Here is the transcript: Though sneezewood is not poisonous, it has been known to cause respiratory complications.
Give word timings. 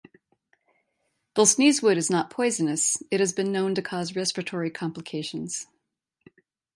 Though 1.35 1.43
sneezewood 1.43 1.95
is 1.97 2.09
not 2.09 2.31
poisonous, 2.31 3.03
it 3.11 3.19
has 3.19 3.33
been 3.33 3.51
known 3.51 3.75
to 3.75 3.83
cause 3.83 4.15
respiratory 4.15 4.71
complications. 4.71 5.67